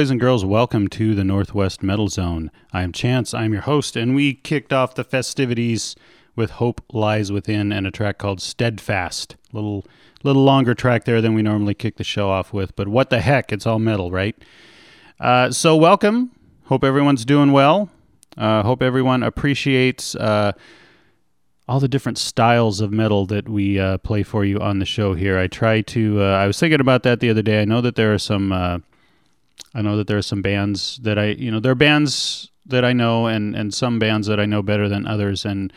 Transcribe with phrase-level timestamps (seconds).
[0.00, 2.50] Boys and girls, welcome to the Northwest Metal Zone.
[2.72, 5.94] I am Chance, I'm your host, and we kicked off the festivities
[6.34, 9.36] with Hope Lies Within and a track called Steadfast.
[9.52, 9.84] Little
[10.24, 13.20] little longer track there than we normally kick the show off with, but what the
[13.20, 14.34] heck, it's all metal, right?
[15.20, 16.30] Uh, so welcome.
[16.64, 17.90] Hope everyone's doing well.
[18.38, 20.52] Uh, hope everyone appreciates uh,
[21.68, 25.12] all the different styles of metal that we uh, play for you on the show
[25.12, 25.38] here.
[25.38, 26.22] I try to.
[26.22, 27.60] Uh, I was thinking about that the other day.
[27.60, 28.78] I know that there are some uh,
[29.74, 32.84] I know that there are some bands that I, you know, there are bands that
[32.84, 35.44] I know and, and some bands that I know better than others.
[35.44, 35.72] And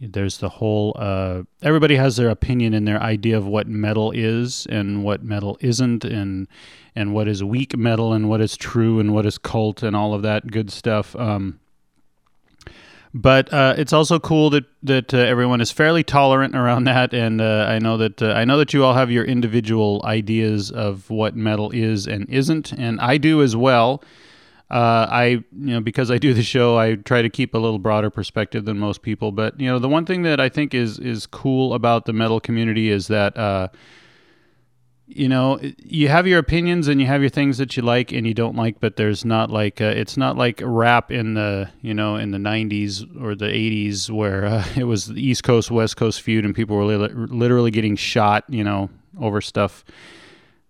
[0.00, 4.66] there's the whole, uh, everybody has their opinion and their idea of what metal is
[4.66, 6.48] and what metal isn't and,
[6.94, 10.14] and what is weak metal and what is true and what is cult and all
[10.14, 11.16] of that good stuff.
[11.16, 11.60] Um,
[13.16, 17.40] but uh, it's also cool that that uh, everyone is fairly tolerant around that, and
[17.40, 21.08] uh, I know that uh, I know that you all have your individual ideas of
[21.08, 24.04] what metal is and isn't, and I do as well.
[24.70, 27.78] Uh, I you know because I do the show, I try to keep a little
[27.78, 29.32] broader perspective than most people.
[29.32, 32.38] But you know the one thing that I think is is cool about the metal
[32.38, 33.68] community is that uh,
[35.08, 38.26] you know you have your opinions and you have your things that you like and
[38.26, 41.94] you don't like but there's not like uh, it's not like rap in the you
[41.94, 45.96] know in the 90s or the 80s where uh, it was the east coast west
[45.96, 49.84] coast feud and people were li- literally getting shot you know over stuff.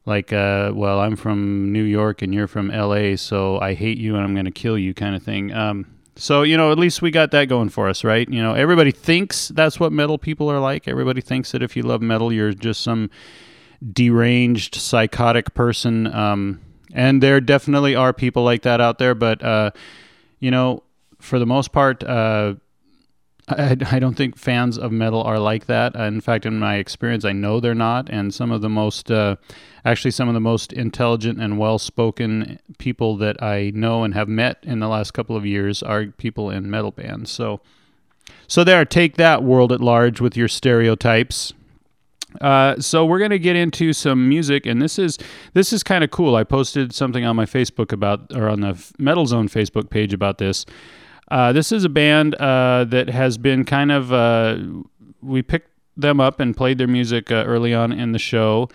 [0.05, 4.15] Like uh, well i'm from new york and you're from la so i hate you
[4.15, 5.53] and i'm going to kill you kind of thing.
[5.53, 8.29] Um, so you know at least we got that going for us right?
[8.29, 10.87] You know everybody thinks that's what metal people are like.
[10.87, 13.11] Everybody thinks that if you love metal you're just some
[13.93, 16.07] deranged, psychotic person.
[16.07, 16.61] Um,
[16.93, 19.71] and there definitely are people like that out there, but uh,
[20.41, 20.83] you know,
[21.19, 22.55] for the most part, uh,
[23.49, 25.95] I, I, don't think fans of metal are like that.
[25.97, 28.09] Uh, in fact, in my experience, I know they're not.
[28.11, 29.37] And some of the most, uh,
[29.85, 34.59] actually, some of the most intelligent and well-spoken people that I know and have met
[34.63, 37.31] in the last couple of years are people in metal bands.
[37.31, 37.61] So,
[38.49, 41.53] so there, take that world at large with your stereotypes.
[42.41, 45.19] Uh, so we're gonna get into some music, and this is
[45.55, 46.37] this is kind of cool.
[46.37, 50.39] I posted something on my Facebook about, or on the Metal Zone Facebook page about
[50.39, 50.67] this.
[51.29, 54.59] Uh, this is a band uh, that has been kind of uh,
[55.21, 58.69] we picked them up and played their music uh, early on in the show,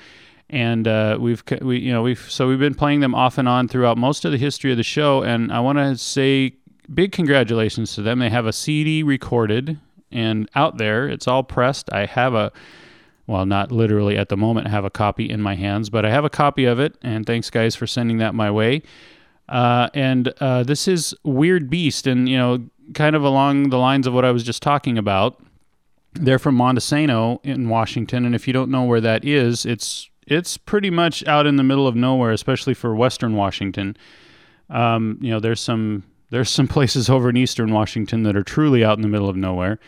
[0.49, 0.85] and
[1.21, 4.25] we've we you know we've so we've been playing them off and on throughout most
[4.25, 6.53] of the history of the show, and I want to say
[6.93, 8.19] big congratulations to them.
[8.19, 9.79] They have a CD recorded
[10.11, 11.07] and out there.
[11.07, 11.91] It's all pressed.
[11.93, 12.51] I have a
[13.31, 16.25] well, not literally at the moment have a copy in my hands, but I have
[16.25, 16.97] a copy of it.
[17.01, 18.83] And thanks, guys, for sending that my way.
[19.47, 24.05] Uh, and uh, this is Weird Beast, and you know, kind of along the lines
[24.05, 25.41] of what I was just talking about.
[26.13, 30.57] They're from Montesano in Washington, and if you don't know where that is, it's it's
[30.57, 33.95] pretty much out in the middle of nowhere, especially for Western Washington.
[34.69, 38.83] Um, you know, there's some there's some places over in Eastern Washington that are truly
[38.83, 39.79] out in the middle of nowhere.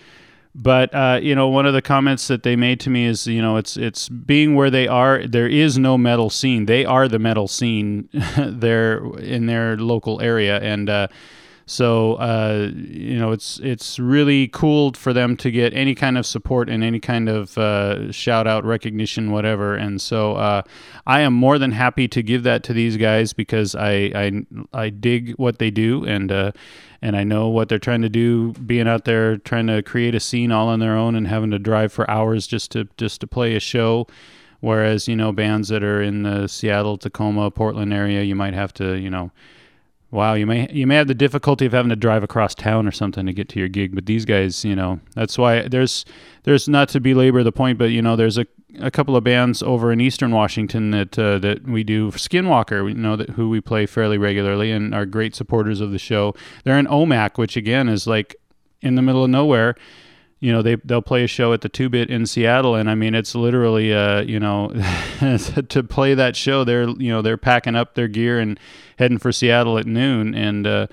[0.55, 3.41] But uh, you know, one of the comments that they made to me is, you
[3.41, 5.25] know, it's it's being where they are.
[5.25, 6.67] There is no metal scene.
[6.67, 8.07] They are the metal scene
[8.37, 11.07] there in their local area, and uh,
[11.65, 16.25] so uh, you know, it's it's really cool for them to get any kind of
[16.25, 19.75] support and any kind of uh, shout out, recognition, whatever.
[19.75, 20.63] And so uh,
[21.07, 24.31] I am more than happy to give that to these guys because I I,
[24.73, 26.51] I dig what they do and uh,
[27.01, 30.19] and I know what they're trying to do, being out there trying to create a
[30.19, 33.27] scene all on their own and having to drive for hours just to just to
[33.27, 34.07] play a show.
[34.59, 38.73] Whereas you know bands that are in the Seattle, Tacoma, Portland area, you might have
[38.75, 39.31] to you know
[40.13, 42.91] Wow, you may you may have the difficulty of having to drive across town or
[42.91, 46.05] something to get to your gig, but these guys, you know, that's why there's
[46.43, 48.45] there's not to belabor the point, but you know, there's a,
[48.79, 52.93] a couple of bands over in Eastern Washington that uh, that we do Skinwalker, you
[52.93, 56.35] know, that who we play fairly regularly and are great supporters of the show.
[56.63, 58.35] They're in Omak, which again is like
[58.83, 59.73] in the middle of nowhere
[60.43, 62.95] you know they they'll play a show at the Two Bit in Seattle, and I
[62.95, 64.67] mean it's literally uh you know
[65.69, 68.59] to play that show they're you know they're packing up their gear and
[68.99, 70.87] heading for Seattle at noon, and uh,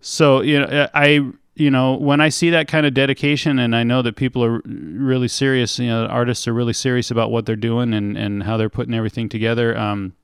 [0.00, 3.82] so you know I you know when I see that kind of dedication, and I
[3.82, 7.54] know that people are really serious, you know artists are really serious about what they're
[7.54, 9.76] doing and and how they're putting everything together.
[9.76, 10.14] Um,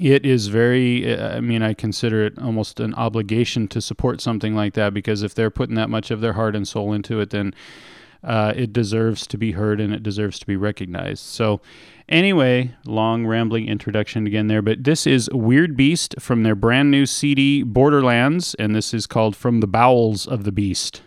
[0.00, 4.74] it is very i mean i consider it almost an obligation to support something like
[4.74, 7.54] that because if they're putting that much of their heart and soul into it then
[8.24, 11.24] uh, it deserves to be heard and it deserves to be recognized.
[11.24, 11.60] So
[12.08, 17.06] anyway long rambling introduction again there but this is weird beast from their brand new
[17.06, 21.00] cd borderlands and this is called from the bowels of the beast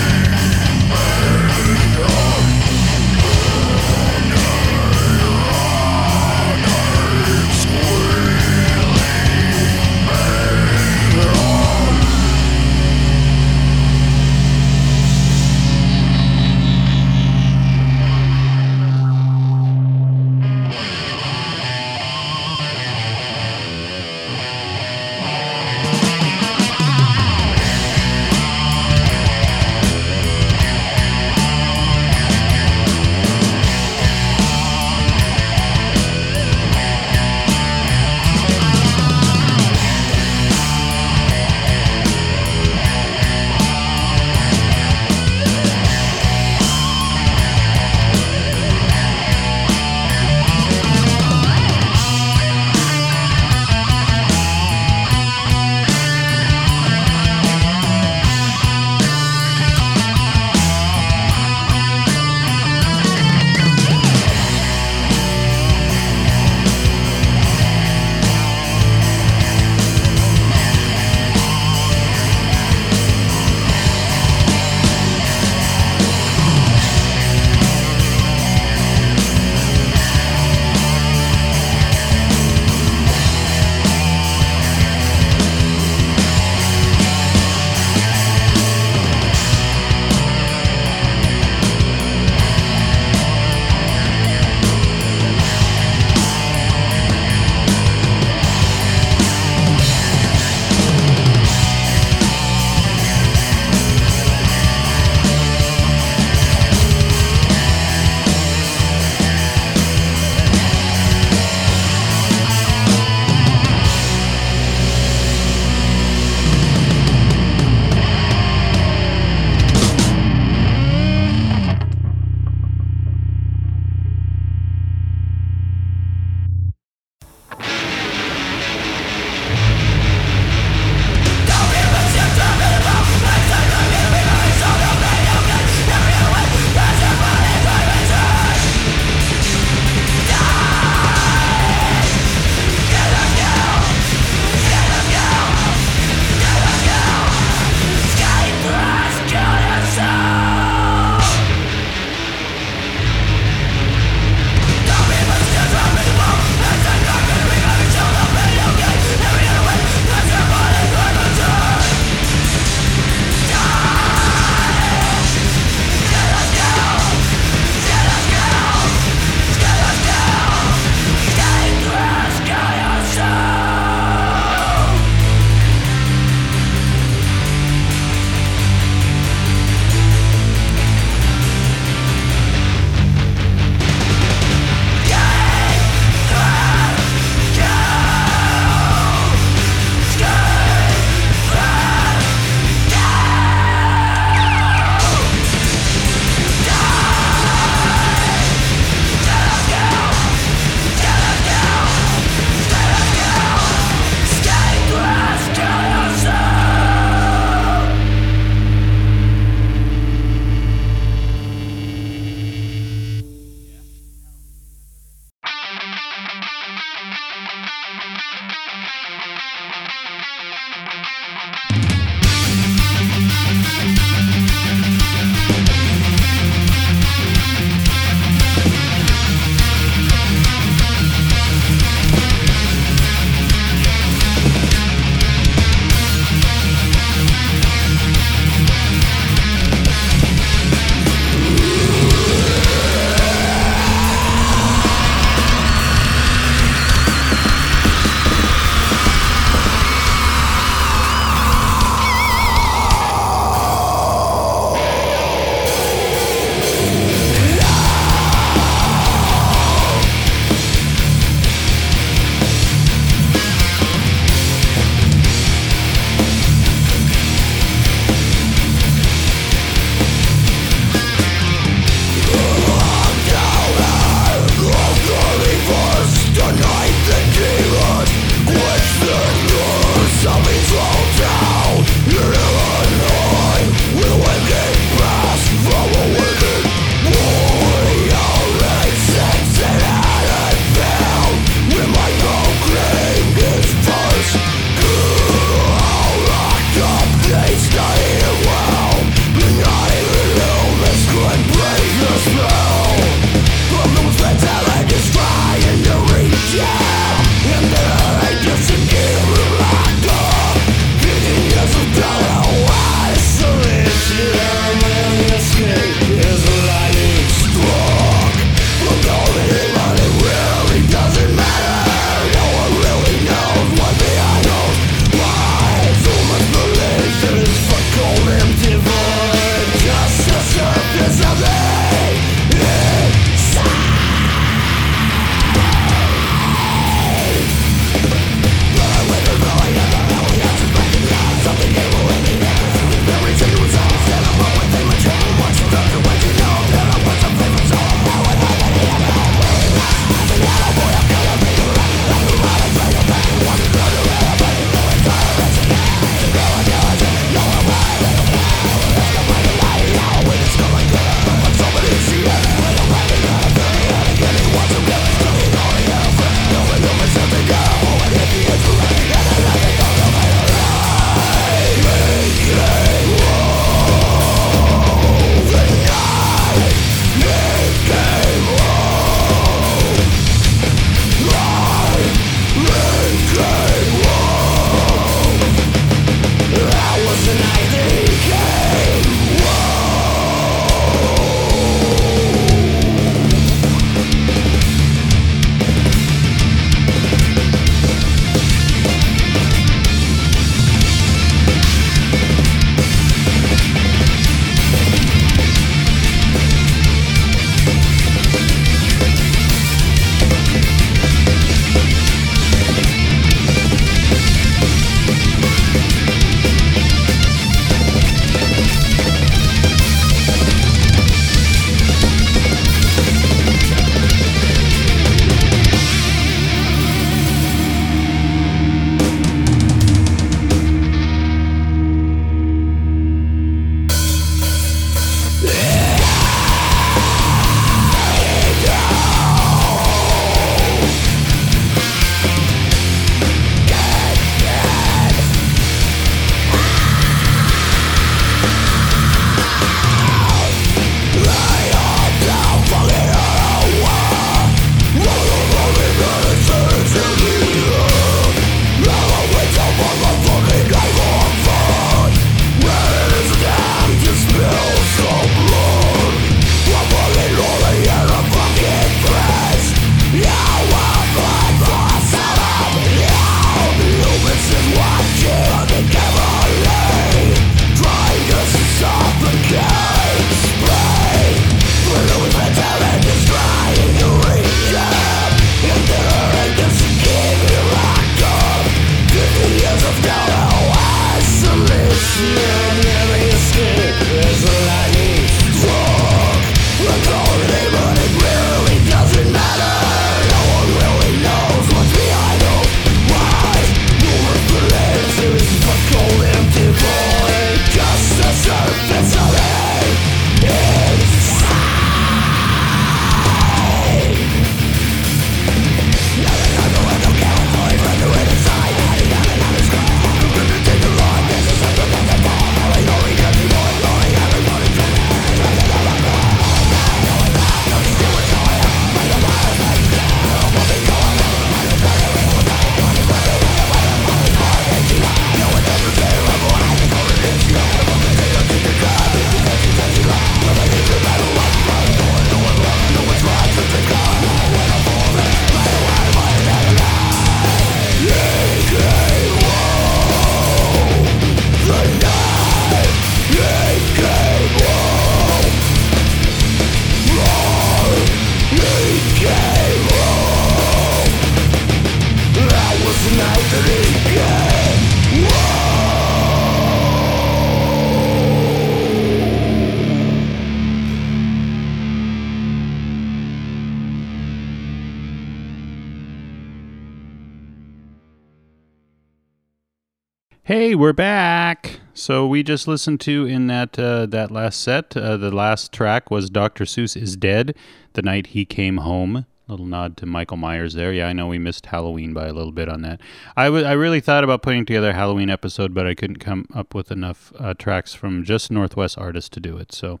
[580.50, 581.78] Hey, we're back.
[581.94, 584.96] So we just listened to in that uh, that last set.
[584.96, 586.64] Uh, the last track was Dr.
[586.64, 587.54] Seuss is dead.
[587.92, 589.26] The night he came home.
[589.46, 590.92] Little nod to Michael Myers there.
[590.92, 593.00] Yeah, I know we missed Halloween by a little bit on that.
[593.36, 596.46] I, w- I really thought about putting together a Halloween episode, but I couldn't come
[596.52, 599.72] up with enough uh, tracks from just Northwest artists to do it.
[599.72, 600.00] So,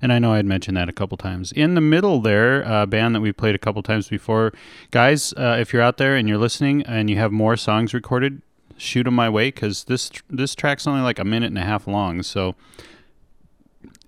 [0.00, 1.50] and I know I'd mentioned that a couple times.
[1.50, 4.52] In the middle there, a band that we played a couple times before.
[4.92, 8.40] Guys, uh, if you're out there and you're listening and you have more songs recorded,
[8.80, 11.86] shoot them my way because this this track's only like a minute and a half
[11.86, 12.54] long, so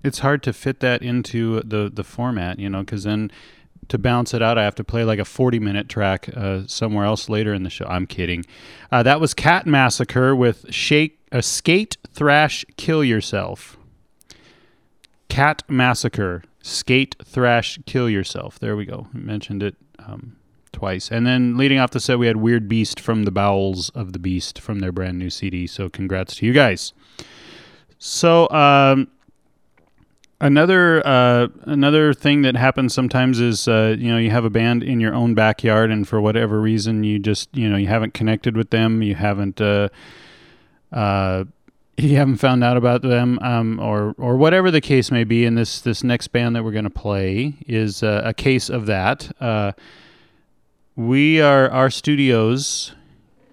[0.02, 3.30] it's hard to fit that into the the format, you know, because then
[3.88, 7.04] to balance it out, I have to play like a 40 minute track uh, somewhere
[7.04, 7.84] else later in the show.
[7.86, 8.44] I'm kidding.
[8.90, 13.76] Uh, that was Cat Massacre with Shake, uh, Skate, Thrash, Kill Yourself.
[15.28, 18.58] Cat Massacre, Skate, Thrash, Kill Yourself.
[18.58, 19.08] There we go.
[19.14, 20.36] I mentioned it um,
[20.72, 21.10] twice.
[21.10, 24.18] And then leading off the set, we had Weird Beast from the Bowels of the
[24.18, 25.66] Beast from their brand new CD.
[25.66, 26.92] So congrats to you guys.
[27.98, 29.08] So, um,
[30.42, 34.82] another uh, another thing that happens sometimes is uh, you know you have a band
[34.82, 38.56] in your own backyard and for whatever reason you just you know you haven't connected
[38.56, 39.88] with them you haven't uh,
[40.92, 41.44] uh,
[41.96, 45.56] you haven't found out about them um, or or whatever the case may be and
[45.56, 49.30] this this next band that we're going to play is uh, a case of that
[49.40, 49.72] uh,
[50.96, 52.92] we are our studios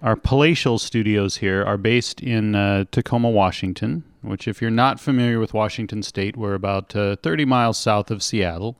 [0.02, 5.38] our palatial studios here are based in uh, Tacoma, Washington, which, if you're not familiar
[5.38, 8.78] with Washington State, we're about uh, 30 miles south of Seattle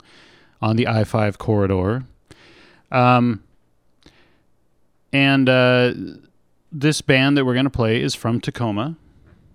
[0.61, 2.05] on the I 5 corridor.
[2.91, 3.43] Um,
[5.13, 5.93] and uh,
[6.71, 8.95] this band that we're going to play is from Tacoma.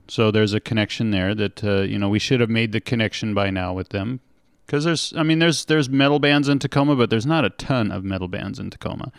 [0.06, 3.34] So there's a connection there that, uh, you know, we should have made the connection
[3.34, 4.20] by now with them.
[4.66, 7.92] Because there's, I mean, there's there's metal bands in Tacoma, but there's not a ton
[7.92, 9.12] of metal bands in Tacoma.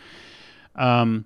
[0.76, 1.24] Um,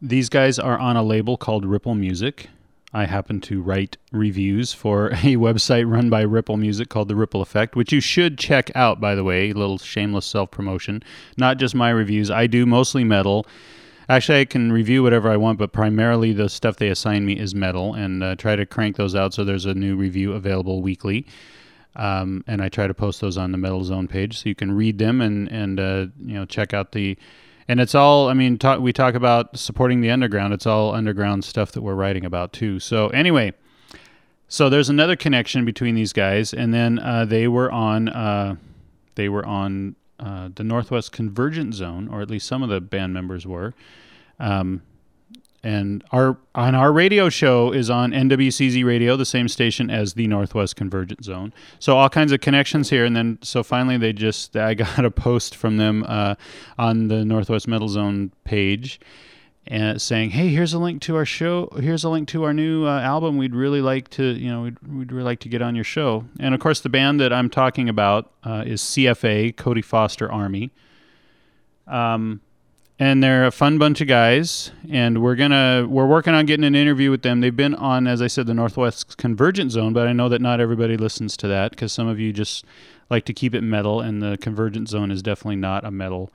[0.00, 2.48] these guys are on a label called Ripple Music.
[2.92, 7.42] I happen to write reviews for a website run by Ripple Music called The Ripple
[7.42, 9.50] Effect, which you should check out, by the way.
[9.50, 11.02] A little shameless self promotion.
[11.36, 13.46] Not just my reviews, I do mostly metal.
[14.08, 17.54] Actually, I can review whatever I want, but primarily the stuff they assign me is
[17.54, 21.26] metal and uh, try to crank those out so there's a new review available weekly.
[21.96, 24.72] Um, and I try to post those on the Metal Zone page so you can
[24.72, 27.16] read them and, and uh, you know check out the
[27.68, 30.52] and it's all i mean talk, we talk about supporting the underground.
[30.52, 32.78] It's all underground stuff that we're writing about too.
[32.78, 33.54] So anyway
[34.52, 36.52] so there's another connection between these guys.
[36.52, 38.56] And then uh, they were on uh,
[39.14, 43.14] they were on uh, the northwest convergent zone or at least some of the band
[43.14, 43.74] members were.
[44.40, 44.82] Um,
[45.62, 50.26] and our on our radio show is on NWCZ radio, the same station as the
[50.26, 51.52] Northwest Convergent Zone.
[51.78, 55.10] So all kinds of connections here, and then so finally they just I got a
[55.10, 56.36] post from them uh,
[56.78, 59.00] on the Northwest Metal Zone page.
[59.66, 61.68] And saying, "Hey, here's a link to our show.
[61.78, 63.36] Here's a link to our new uh, album.
[63.36, 66.24] We'd really like to, you know, we'd, we'd really like to get on your show."
[66.40, 70.72] And of course, the band that I'm talking about uh, is CFA, Cody Foster Army.
[71.86, 72.40] Um,
[73.00, 76.76] and they're a fun bunch of guys and we're gonna we're working on getting an
[76.76, 77.40] interview with them.
[77.40, 80.60] They've been on as i said the northwest convergent zone but i know that not
[80.60, 82.64] everybody listens to that because some of you just
[83.08, 86.30] like to keep it metal and the convergent zone is definitely not a metal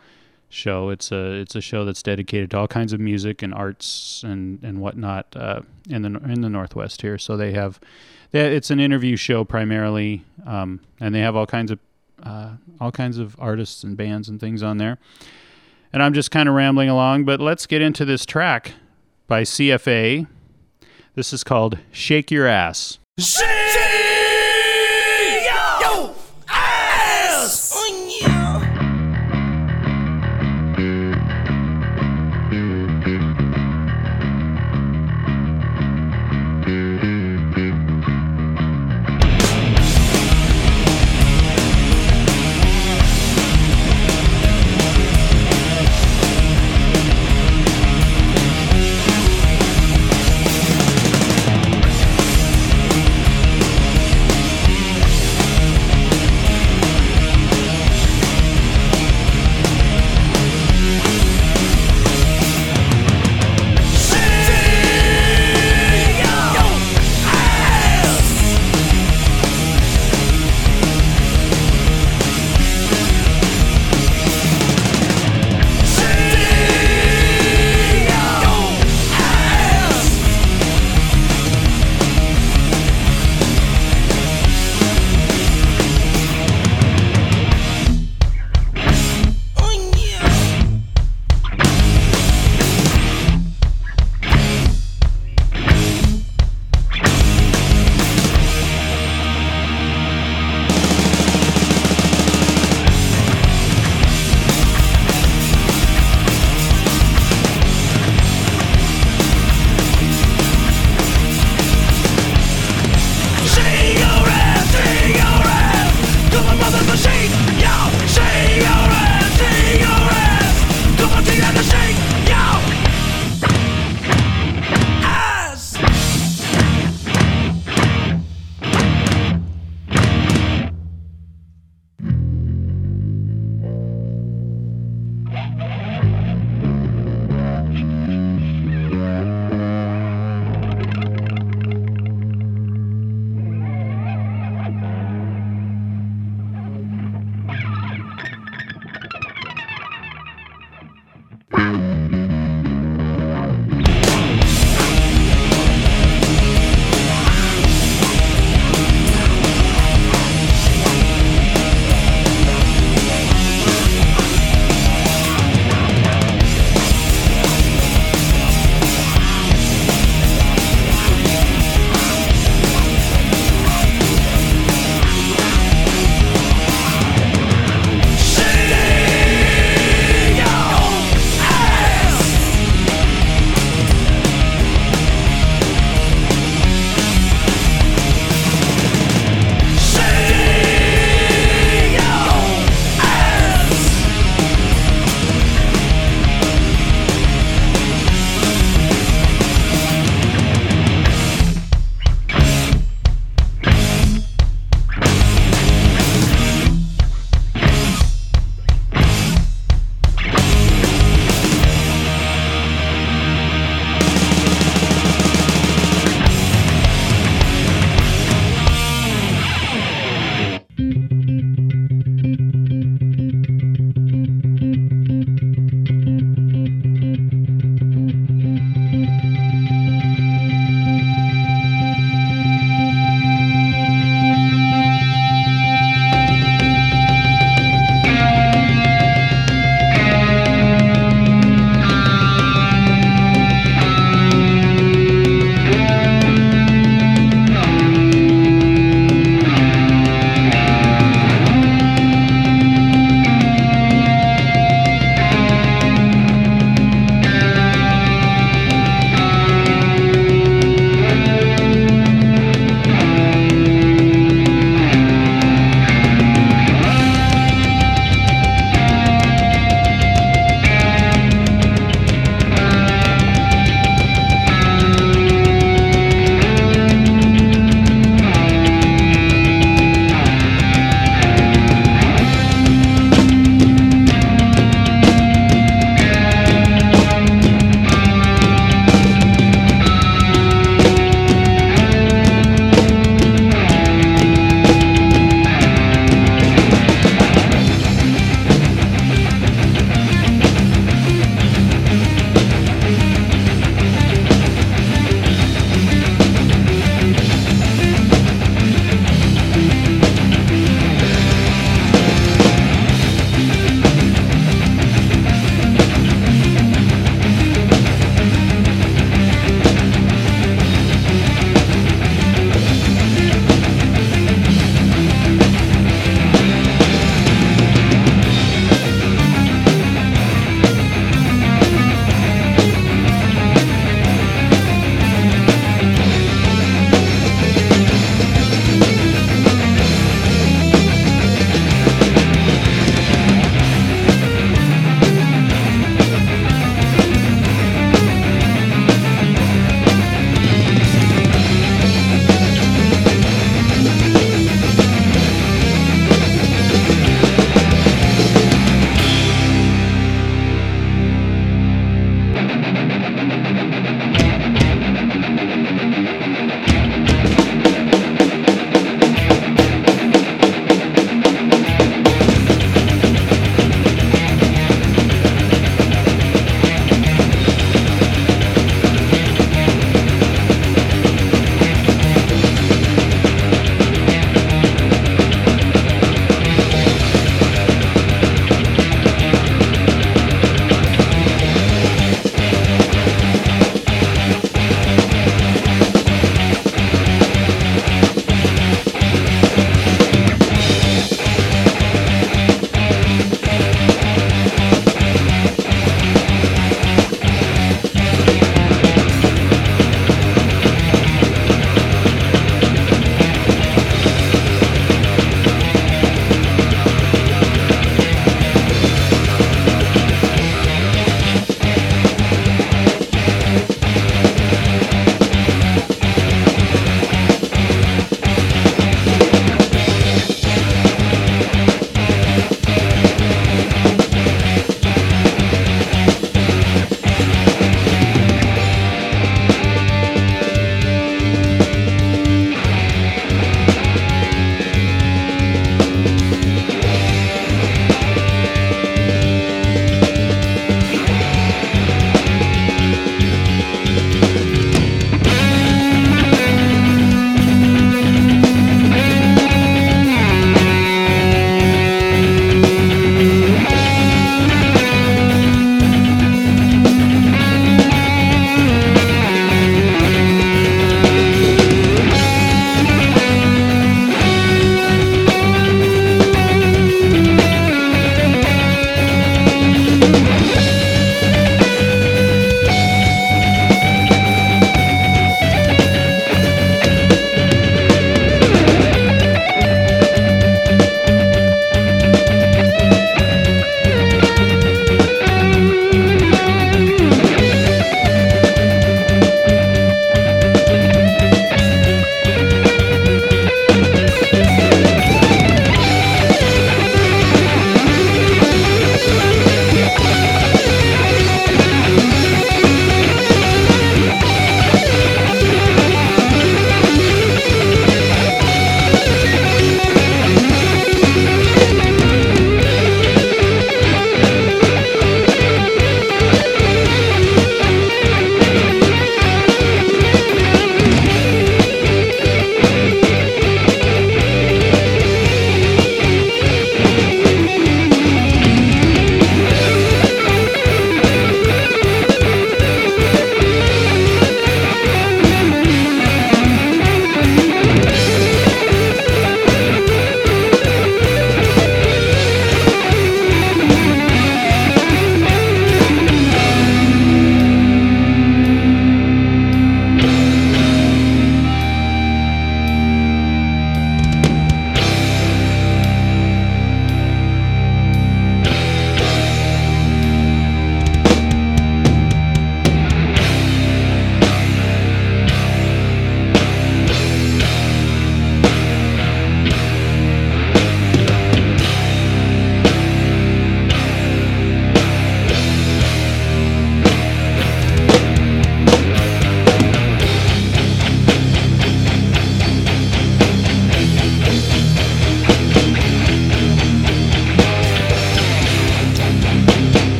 [0.50, 0.90] show.
[0.90, 4.64] It's a it's a show that's dedicated to all kinds of music and arts and
[4.64, 7.18] and whatnot uh, in the in the northwest here.
[7.18, 7.80] So they have
[8.32, 11.80] they, it's an interview show primarily um, and they have all kinds of
[12.24, 14.98] uh, all kinds of artists and bands and things on there
[15.96, 18.74] and I'm just kind of rambling along, but let's get into this track
[19.28, 20.28] by CFA.
[21.16, 23.00] This is called Shake Your Ass.
[23.18, 23.95] Shake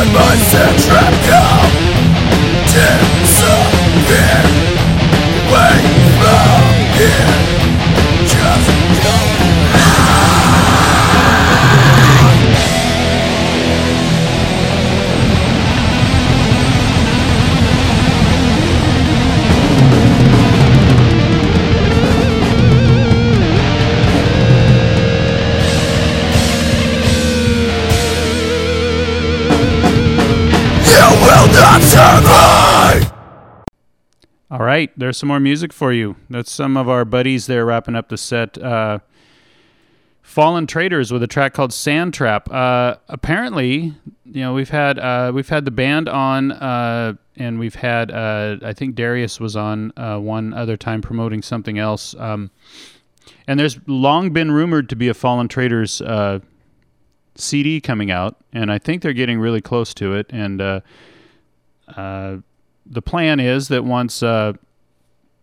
[0.00, 1.49] inside my central
[34.80, 36.16] right, there's some more music for you.
[36.30, 38.56] That's some of our buddies there wrapping up the set.
[38.56, 39.00] Uh,
[40.22, 42.50] Fallen Traders with a track called Sand Trap.
[42.50, 47.74] Uh, apparently, you know, we've had uh, we've had the band on, uh, and we've
[47.74, 52.14] had uh, I think Darius was on uh, one other time promoting something else.
[52.18, 52.50] Um,
[53.46, 56.38] and there's long been rumored to be a Fallen Traders uh,
[57.34, 60.26] CD coming out, and I think they're getting really close to it.
[60.30, 60.82] And the
[63.02, 64.22] plan is that once,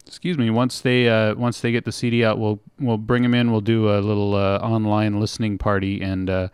[0.07, 3.33] excuse me, once they uh, once they get the CD out, we'll we'll bring them
[3.33, 3.51] in.
[3.51, 6.47] We'll do a little uh, online listening party, and uh,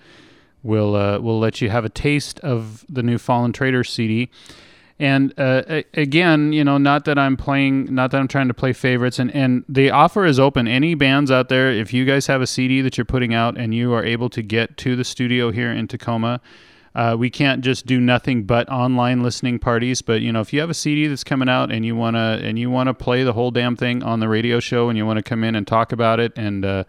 [0.64, 4.30] we'll uh, we'll let you have a taste of the new Fallen Trader CD.
[5.00, 8.74] And uh, again, you know, not that I'm playing, not that I'm trying to play
[8.74, 10.68] favorites, and, and the offer is open.
[10.68, 13.74] Any bands out there, if you guys have a CD that you're putting out and
[13.74, 16.42] you are able to get to the studio here in Tacoma,
[16.96, 20.02] uh, we can't just do nothing but online listening parties.
[20.02, 22.58] But you know, if you have a CD that's coming out and you wanna and
[22.60, 25.24] you wanna play the whole damn thing on the radio show and you want to
[25.24, 26.84] come in and talk about it and uh,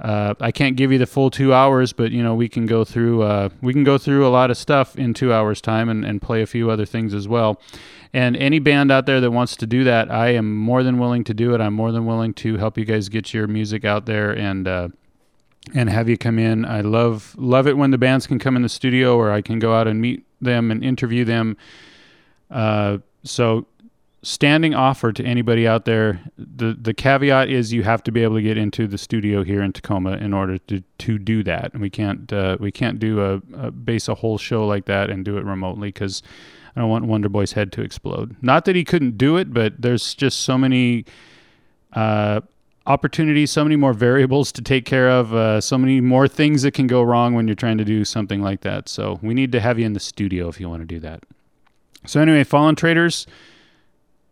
[0.00, 2.84] uh, I can't give you the full two hours, but you know we can go
[2.84, 6.04] through uh, we can go through a lot of stuff in two hours time and,
[6.04, 7.60] and play a few other things as well.
[8.12, 11.24] And any band out there that wants to do that, I am more than willing
[11.24, 11.60] to do it.
[11.60, 14.88] I'm more than willing to help you guys get your music out there and uh,
[15.72, 16.64] and have you come in.
[16.64, 19.58] I love love it when the bands can come in the studio or I can
[19.58, 21.56] go out and meet them and interview them.
[22.50, 23.66] Uh, so
[24.22, 26.20] standing offer to anybody out there.
[26.36, 29.62] The the caveat is you have to be able to get into the studio here
[29.62, 31.72] in Tacoma in order to, to do that.
[31.72, 35.10] And we can't uh, we can't do a, a base a whole show like that
[35.10, 36.22] and do it remotely because
[36.74, 38.36] I don't want Wonder Boy's head to explode.
[38.42, 41.04] Not that he couldn't do it, but there's just so many
[41.92, 42.40] uh,
[42.86, 46.72] opportunities, so many more variables to take care of, uh, so many more things that
[46.72, 48.88] can go wrong when you're trying to do something like that.
[48.88, 51.22] So we need to have you in the studio if you want to do that.
[52.06, 53.26] So anyway, Fallen Traders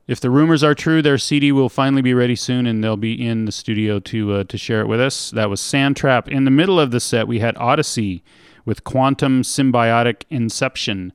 [0.08, 3.14] if the rumors are true, their CD will finally be ready soon, and they'll be
[3.14, 5.30] in the studio to uh, to share it with us.
[5.30, 6.28] That was Sandtrap.
[6.28, 8.24] In the middle of the set, we had Odyssey
[8.64, 11.12] with Quantum Symbiotic Inception,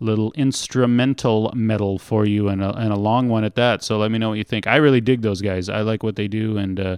[0.00, 3.82] little instrumental metal for you, and a, and a long one at that.
[3.82, 4.66] So let me know what you think.
[4.66, 5.68] I really dig those guys.
[5.68, 6.96] I like what they do, and uh,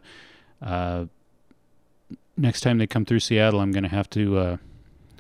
[0.60, 1.04] uh,
[2.36, 4.56] next time they come through Seattle, I'm gonna have to uh,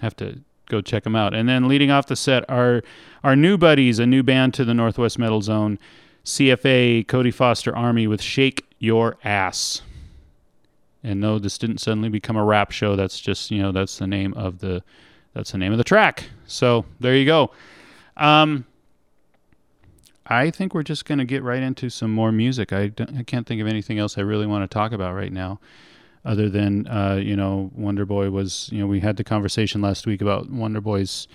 [0.00, 1.34] have to go check them out.
[1.34, 2.82] And then leading off the set are
[3.24, 5.78] our new buddies, a new band to the Northwest Metal Zone,
[6.24, 9.82] CFA Cody Foster Army with Shake Your Ass.
[11.02, 12.96] And no, this didn't suddenly become a rap show.
[12.96, 14.82] That's just you know that's the name of the
[15.34, 16.30] that's the name of the track.
[16.48, 17.52] So there you go.
[18.16, 18.66] Um,
[20.26, 22.72] I think we're just going to get right into some more music.
[22.72, 25.60] I, I can't think of anything else I really want to talk about right now
[26.24, 30.06] other than uh, you know Wonder Boy was you know we had the conversation last
[30.06, 31.28] week about Wonder Boy's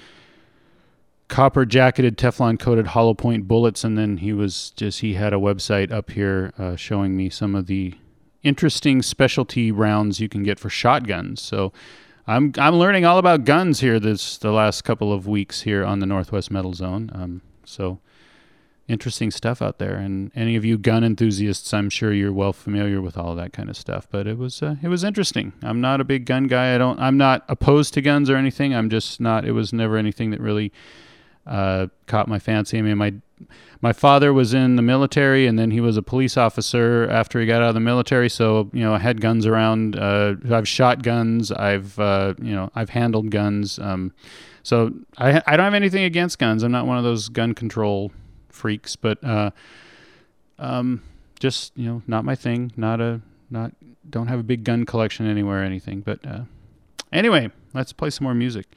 [1.28, 5.38] copper jacketed Teflon coated hollow point bullets, and then he was just he had a
[5.38, 7.96] website up here uh, showing me some of the
[8.44, 11.42] interesting specialty rounds you can get for shotguns.
[11.42, 11.74] So
[12.26, 16.00] I'm I'm learning all about guns here this the last couple of weeks here on
[16.00, 17.12] the Northwest Metal Zone.
[17.14, 18.00] Um, so
[18.88, 19.96] interesting stuff out there.
[19.96, 23.70] And any of you gun enthusiasts, I'm sure you're well familiar with all that kind
[23.70, 24.08] of stuff.
[24.10, 25.54] But it was uh, it was interesting.
[25.62, 26.76] I'm not a big gun guy.
[26.76, 27.00] I don't.
[27.00, 28.74] I'm not opposed to guns or anything.
[28.74, 29.46] I'm just not.
[29.46, 30.72] It was never anything that really
[31.46, 32.78] uh, caught my fancy.
[32.78, 33.16] I mean, my
[33.82, 37.46] my father was in the military, and then he was a police officer after he
[37.46, 38.30] got out of the military.
[38.30, 39.96] So you know, I had guns around.
[39.96, 41.52] Uh, I've shot guns.
[41.52, 43.80] I've uh, you know, I've handled guns.
[43.80, 44.14] Um,
[44.64, 46.64] so I I don't have anything against guns.
[46.64, 48.12] I'm not one of those gun control
[48.50, 49.52] freaks, but uh,
[50.60, 51.02] um,
[51.40, 52.72] just you know, not my thing.
[52.78, 53.74] Not a not
[54.10, 56.02] don't have a big gun collection anywhere or anything.
[56.02, 56.42] But uh,
[57.12, 58.68] anyway, let's play some more music.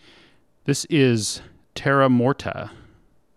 [0.64, 1.42] This is
[1.74, 2.70] Terra Morta,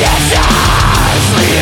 [0.00, 1.59] Yes, I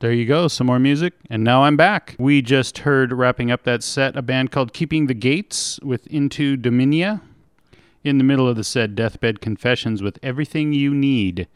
[0.00, 0.48] there you go.
[0.48, 1.12] Some more music.
[1.28, 2.16] And now I'm back.
[2.18, 6.56] We just heard wrapping up that set a band called Keeping the Gates with Into
[6.56, 7.20] Dominia.
[8.02, 11.48] In the middle of the set, Deathbed Confessions with Everything You Need.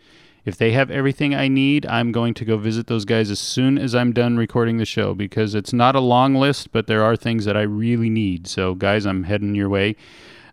[0.45, 3.79] If they have everything I need, I'm going to go visit those guys as soon
[3.79, 7.16] as I'm done recording the show because it's not a long list, but there are
[7.16, 8.47] things that I really need.
[8.47, 9.97] So, guys, I'm heading your way.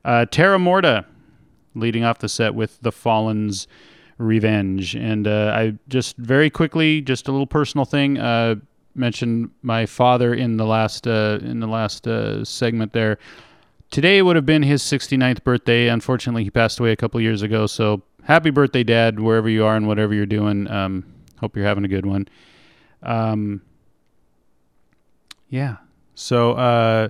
[0.06, 1.06] Uh, Terra Morta
[1.76, 3.68] leading off the set with The Fallen's
[4.22, 4.96] Revenge.
[4.96, 8.56] And uh, I just very quickly, just a little personal thing, uh,
[8.94, 13.18] mentioned my father in the last uh, in the last uh, segment there.
[13.90, 15.90] Today would have been his 69th birthday.
[15.90, 17.68] Unfortunately, he passed away a couple years ago.
[17.68, 20.70] So happy birthday, Dad, wherever you are and whatever you're doing.
[20.70, 21.06] Um,
[21.40, 22.28] hope you're having a good one.
[23.04, 23.62] Um,
[25.50, 25.78] yeah.
[26.16, 27.10] So uh,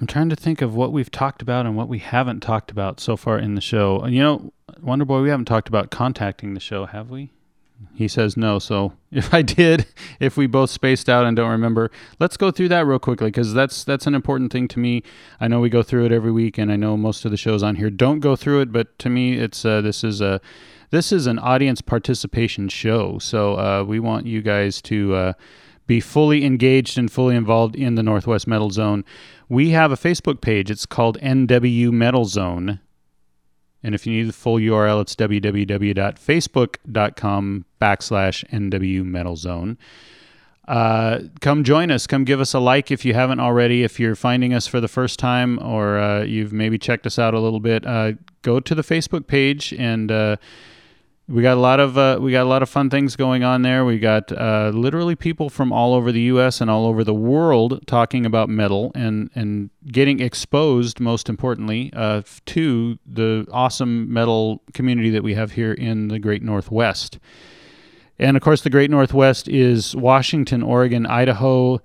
[0.00, 3.00] I'm trying to think of what we've talked about and what we haven't talked about
[3.00, 4.06] so far in the show.
[4.06, 7.30] You know, Wonder Boy, we haven't talked about contacting the show, have we?
[7.94, 8.58] He says no.
[8.58, 9.86] So if I did,
[10.20, 13.52] if we both spaced out and don't remember, let's go through that real quickly because
[13.52, 15.02] that's that's an important thing to me.
[15.38, 17.62] I know we go through it every week, and I know most of the shows
[17.62, 20.40] on here don't go through it, but to me, it's uh, this is a
[20.88, 23.18] this is an audience participation show.
[23.18, 25.32] So uh, we want you guys to uh,
[25.86, 29.04] be fully engaged and fully involved in the Northwest Metal Zone.
[29.50, 30.70] We have a Facebook page.
[30.70, 32.78] It's called NW Metal Zone.
[33.82, 39.76] And if you need the full URL, it's www.facebook.com backslash NW Metal Zone.
[40.68, 42.06] Uh, come join us.
[42.06, 43.82] Come give us a like if you haven't already.
[43.82, 47.34] If you're finding us for the first time or uh, you've maybe checked us out
[47.34, 48.12] a little bit, uh,
[48.42, 50.36] go to the Facebook page and uh,
[51.30, 53.62] we got a lot of uh, we got a lot of fun things going on
[53.62, 53.84] there.
[53.84, 56.60] We got uh, literally people from all over the U.S.
[56.60, 60.98] and all over the world talking about metal and and getting exposed.
[60.98, 66.42] Most importantly, uh, to the awesome metal community that we have here in the Great
[66.42, 67.20] Northwest.
[68.18, 71.80] And of course, the Great Northwest is Washington, Oregon, Idaho.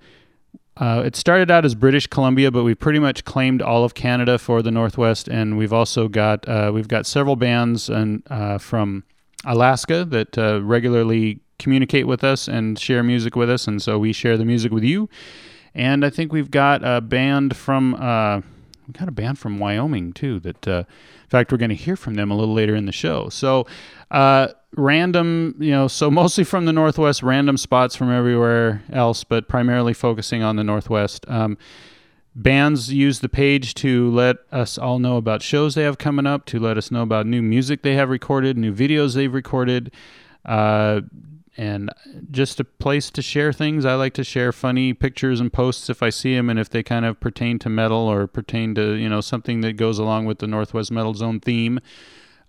[0.76, 4.38] Uh, it started out as British Columbia, but we pretty much claimed all of Canada
[4.38, 9.04] for the Northwest, and we've also got uh, we've got several bands and uh, from
[9.46, 14.12] Alaska that uh, regularly communicate with us and share music with us, and so we
[14.12, 15.08] share the music with you.
[15.74, 18.40] And I think we've got a band from uh,
[18.86, 20.40] we got a band from Wyoming too.
[20.40, 20.84] That uh,
[21.24, 23.28] in fact we're going to hear from them a little later in the show.
[23.28, 23.66] So
[24.10, 29.48] uh, random, you know, so mostly from the Northwest, random spots from everywhere else, but
[29.48, 31.24] primarily focusing on the Northwest.
[31.28, 31.58] Um,
[32.36, 36.44] bands use the page to let us all know about shows they have coming up,
[36.44, 39.90] to let us know about new music they have recorded, new videos they've recorded,
[40.44, 41.00] uh,
[41.56, 41.90] and
[42.30, 43.86] just a place to share things.
[43.86, 46.82] I like to share funny pictures and posts if I see them, and if they
[46.82, 50.38] kind of pertain to metal or pertain to you know something that goes along with
[50.38, 51.80] the Northwest Metal Zone theme,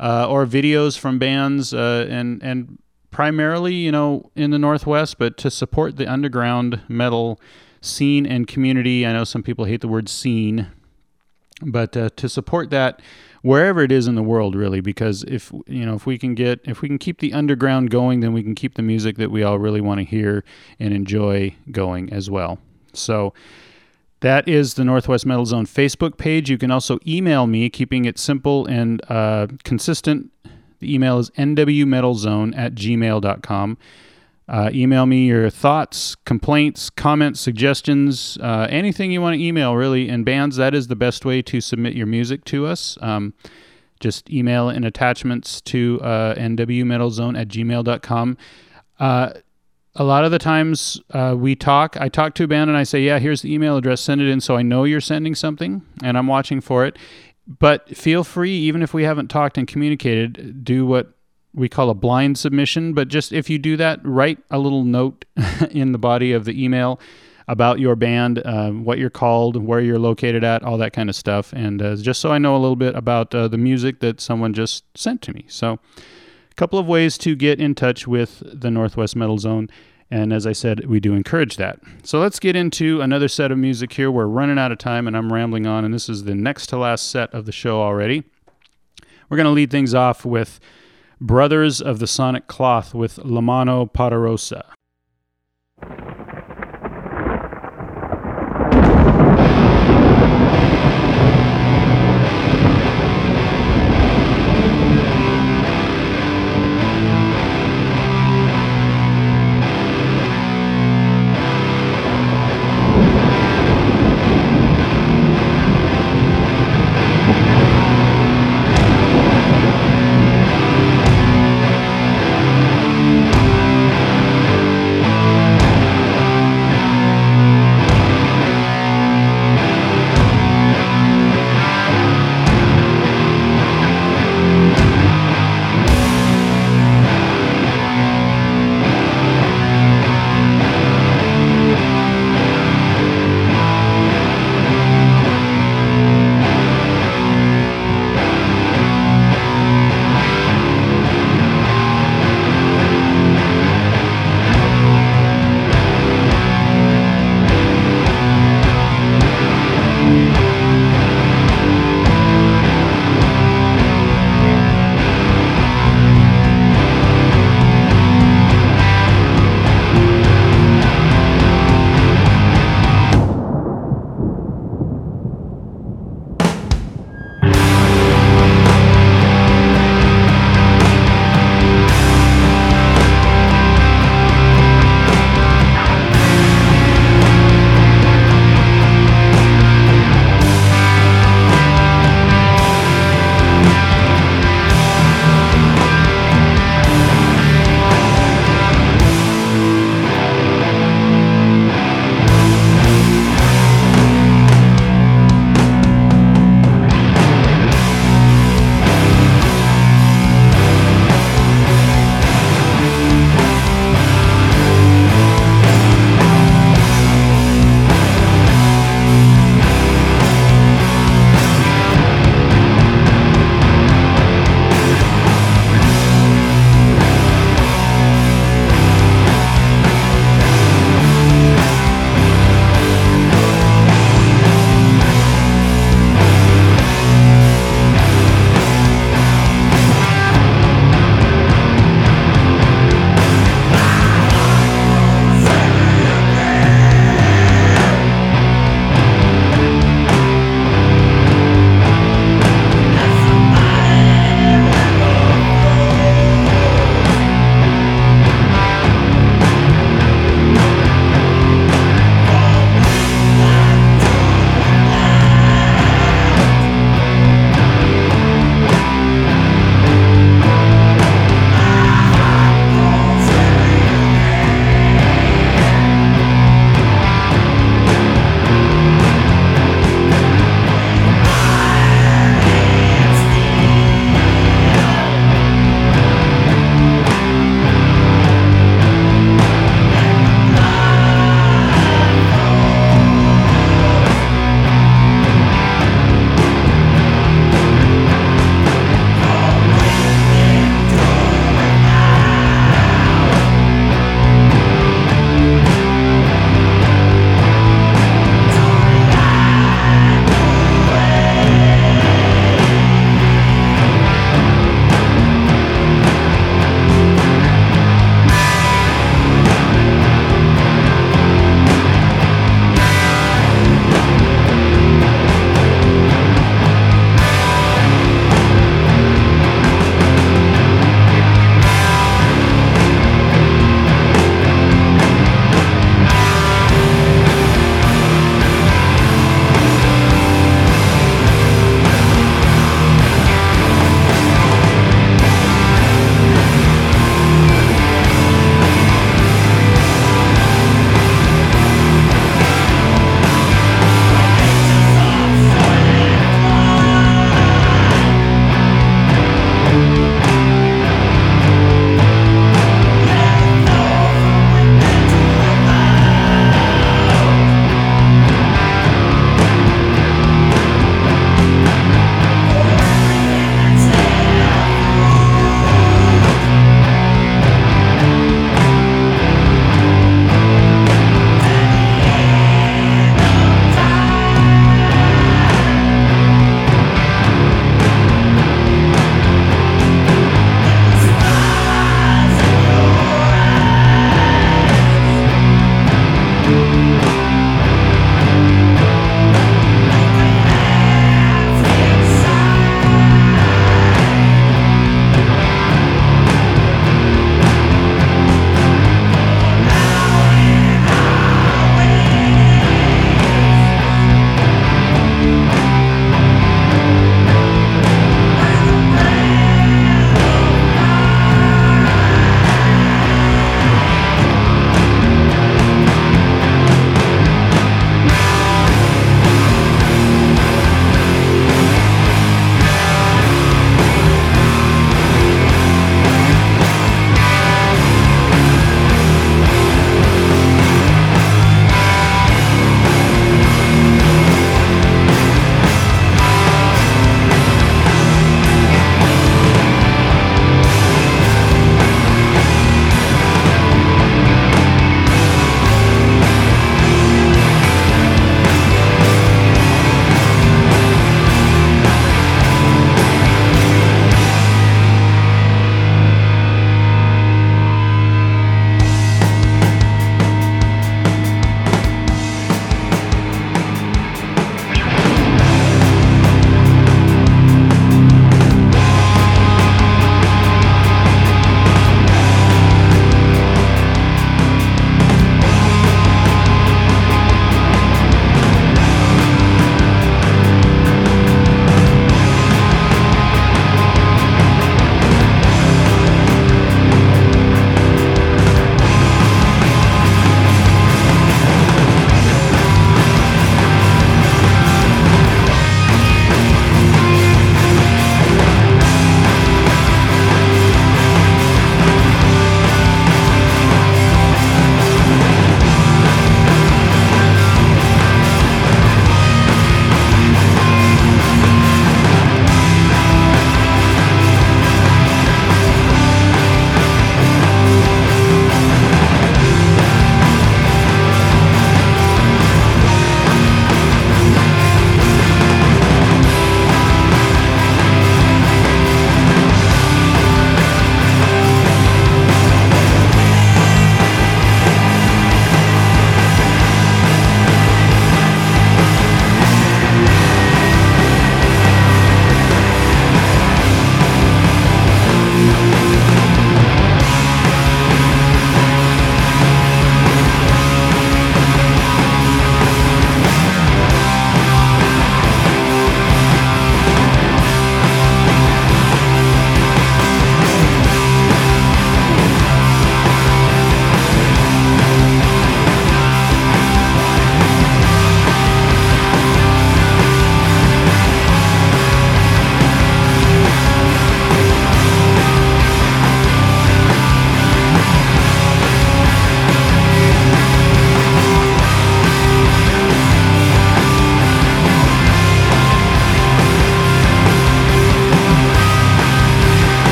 [0.00, 2.78] uh, or videos from bands, uh, and and
[3.12, 7.40] primarily you know in the Northwest, but to support the underground metal
[7.86, 9.06] scene and community.
[9.06, 10.68] I know some people hate the word scene,
[11.62, 13.00] but uh, to support that
[13.42, 16.60] wherever it is in the world, really, because if you know if we can get
[16.64, 19.42] if we can keep the underground going, then we can keep the music that we
[19.42, 20.44] all really want to hear
[20.78, 22.58] and enjoy going as well.
[22.92, 23.32] So.
[24.20, 26.48] That is the Northwest Metal Zone Facebook page.
[26.48, 30.32] You can also email me, keeping it simple and uh, consistent.
[30.78, 33.78] The email is nwmetalzone at gmail.com.
[34.48, 40.08] Uh, email me your thoughts, complaints, comments, suggestions, uh, anything you want to email, really.
[40.08, 42.96] And bands, that is the best way to submit your music to us.
[43.00, 43.34] Um,
[43.98, 48.36] just email in attachments to uh, nwmetalzone at gmail.com.
[49.00, 49.30] Uh,
[49.96, 52.82] a lot of the times uh, we talk, I talk to a band and I
[52.82, 55.82] say, yeah, here's the email address, send it in so I know you're sending something
[56.02, 56.98] and I'm watching for it.
[57.46, 61.15] But feel free, even if we haven't talked and communicated, do what
[61.56, 65.24] we call a blind submission, but just if you do that, write a little note
[65.70, 67.00] in the body of the email
[67.48, 71.16] about your band, uh, what you're called, where you're located at, all that kind of
[71.16, 74.20] stuff, and uh, just so I know a little bit about uh, the music that
[74.20, 75.44] someone just sent to me.
[75.48, 75.78] So,
[76.50, 79.68] a couple of ways to get in touch with the Northwest Metal Zone.
[80.10, 81.80] And as I said, we do encourage that.
[82.04, 84.08] So let's get into another set of music here.
[84.08, 86.78] We're running out of time and I'm rambling on, and this is the next to
[86.78, 88.22] last set of the show already.
[89.28, 90.60] We're going to lead things off with
[91.20, 94.75] Brothers of the Sonic Cloth with La Mano Poderosa.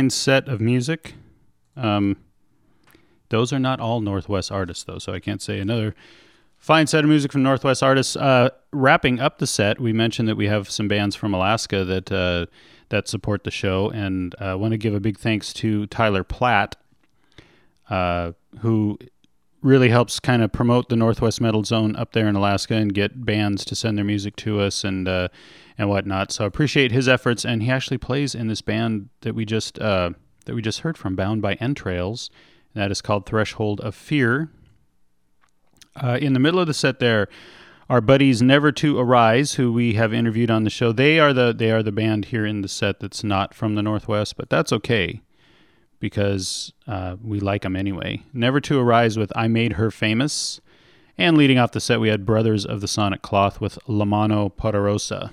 [0.00, 1.12] Fine set of music.
[1.76, 2.16] Um,
[3.28, 5.94] those are not all Northwest artists, though, so I can't say another
[6.56, 8.16] fine set of music from Northwest artists.
[8.16, 12.10] Uh, wrapping up the set, we mentioned that we have some bands from Alaska that
[12.10, 12.46] uh,
[12.88, 16.24] that support the show, and I uh, want to give a big thanks to Tyler
[16.24, 16.76] Platt.
[17.90, 18.98] uh, who
[19.62, 23.26] really helps kind of promote the Northwest Metal Zone up there in Alaska and get
[23.26, 25.28] bands to send their music to us and uh,
[25.80, 26.30] and whatnot.
[26.30, 30.10] So appreciate his efforts, and he actually plays in this band that we just uh,
[30.44, 32.28] that we just heard from, Bound by Entrails.
[32.74, 34.50] That is called Threshold of Fear.
[35.96, 37.28] Uh, in the middle of the set, there,
[37.88, 41.54] our buddies Never to Arise, who we have interviewed on the show, they are the
[41.54, 44.74] they are the band here in the set that's not from the Northwest, but that's
[44.74, 45.22] okay
[45.98, 48.22] because uh, we like them anyway.
[48.34, 50.60] Never to Arise with I Made Her Famous.
[51.16, 54.48] And leading off the set, we had Brothers of the Sonic Cloth with La Mano
[54.48, 55.30] Poderosa.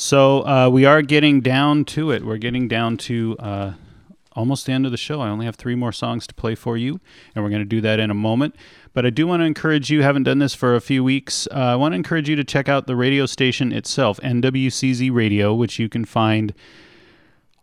[0.00, 2.24] So uh, we are getting down to it.
[2.24, 3.72] We're getting down to uh,
[4.32, 5.20] almost the end of the show.
[5.20, 7.00] I only have three more songs to play for you,
[7.34, 8.56] and we're going to do that in a moment.
[8.94, 11.58] But I do want to encourage you, haven't done this for a few weeks, uh,
[11.58, 15.78] I want to encourage you to check out the radio station itself, NWCZ Radio, which
[15.78, 16.54] you can find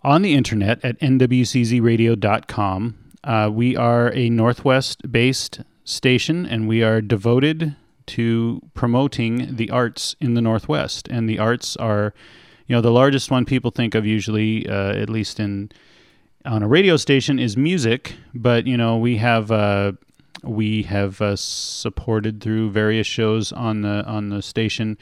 [0.04, 2.98] on the internet at nwczradio.com.
[3.24, 7.76] Uh, we are a Northwest based station, and we are devoted
[8.08, 11.08] to promoting the arts in the Northwest.
[11.10, 12.14] And the arts are,
[12.68, 15.72] you know, the largest one people think of usually, uh, at least in
[16.46, 18.16] on a radio station, is music.
[18.34, 19.94] But you know, we have uh,
[20.44, 24.98] we have uh, supported through various shows on the on the station.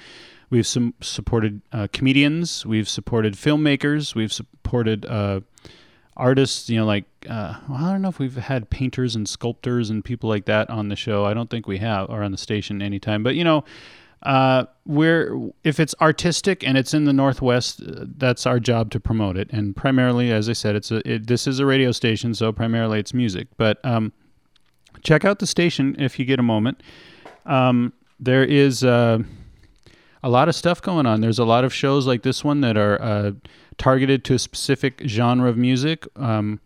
[0.50, 2.66] We've some supported uh, comedians.
[2.66, 4.16] We've supported filmmakers.
[4.16, 5.42] We've supported uh,
[6.18, 9.90] artists, you know, like uh, well, I don't know if we've had painters and sculptors
[9.90, 11.26] and people like that on the show.
[11.26, 13.24] I don't think we have, or on the station anytime.
[13.24, 13.64] But you know,
[14.24, 19.00] uh, we're if it's artistic and it's in the Northwest, uh, that's our job to
[19.00, 19.50] promote it.
[19.52, 23.00] And primarily, as I said, it's a it, this is a radio station, so primarily
[23.00, 23.48] it's music.
[23.58, 24.14] But um,
[25.04, 26.82] check out the station if you get a moment.
[27.46, 29.20] Um, there is uh,
[30.24, 31.22] a lot of stuff going on.
[31.22, 33.32] There's a lot of shows like this one that are uh,
[33.78, 36.60] targeted to a specific genre of music, um,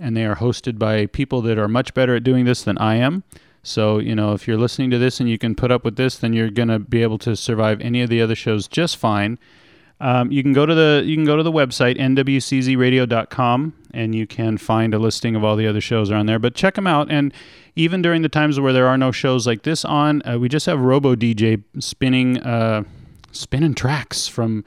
[0.00, 2.96] and they are hosted by people that are much better at doing this than I
[2.96, 3.24] am.
[3.62, 6.16] So, you know, if you're listening to this and you can put up with this,
[6.16, 9.38] then you're going to be able to survive any of the other shows just fine.
[10.00, 14.26] Um, you can go to the you can go to the website nwczradio.com and you
[14.26, 16.40] can find a listing of all the other shows are on there.
[16.40, 17.08] But check them out.
[17.08, 17.32] And
[17.76, 20.66] even during the times where there are no shows like this on, uh, we just
[20.66, 22.82] have Robo DJ spinning uh,
[23.30, 24.64] spinning tracks from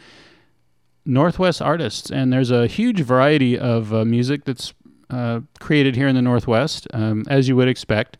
[1.05, 4.73] Northwest artists, and there's a huge variety of uh, music that's
[5.09, 8.17] uh, created here in the Northwest, um, as you would expect,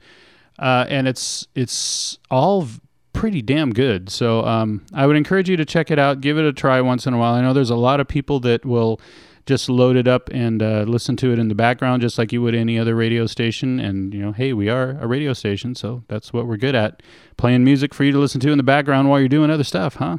[0.60, 2.68] uh, and it's it's all
[3.14, 4.10] pretty damn good.
[4.10, 7.08] So um, I would encourage you to check it out, give it a try once
[7.08, 7.34] in a while.
[7.34, 9.00] I know there's a lot of people that will
[9.46, 12.42] just load it up and uh, listen to it in the background, just like you
[12.42, 13.80] would any other radio station.
[13.80, 17.02] And you know, hey, we are a radio station, so that's what we're good at:
[17.38, 19.96] playing music for you to listen to in the background while you're doing other stuff,
[19.96, 20.18] huh?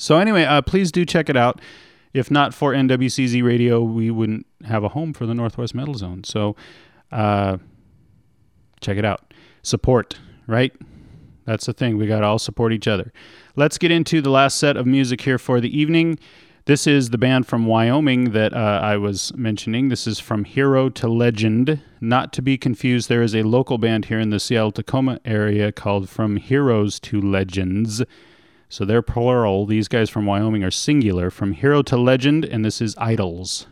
[0.00, 1.60] So anyway, uh, please do check it out.
[2.14, 6.24] If not for NWCZ Radio, we wouldn't have a home for the Northwest Metal Zone.
[6.24, 6.56] So
[7.12, 7.58] uh,
[8.80, 9.34] check it out.
[9.62, 10.72] Support, right?
[11.44, 11.98] That's the thing.
[11.98, 13.12] We got to all support each other.
[13.56, 16.18] Let's get into the last set of music here for the evening.
[16.64, 19.90] This is the band from Wyoming that uh, I was mentioning.
[19.90, 21.82] This is from Hero to Legend.
[22.00, 25.72] Not to be confused, there is a local band here in the Seattle Tacoma area
[25.72, 28.02] called From Heroes to Legends.
[28.70, 29.66] So they're plural.
[29.66, 31.28] These guys from Wyoming are singular.
[31.28, 33.66] From hero to legend, and this is Idols.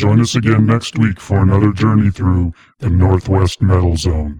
[0.00, 4.38] Join us again next week for another journey through the Northwest Metal Zone.